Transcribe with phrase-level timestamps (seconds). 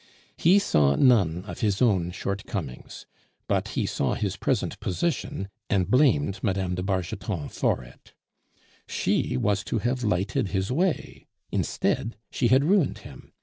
[0.35, 3.05] He saw none of his own shortcomings,
[3.47, 6.73] but he saw his present position, and blamed Mme.
[6.73, 8.15] de Bargeton for it.
[8.87, 13.31] She was to have lighted his way; instead she had ruined him.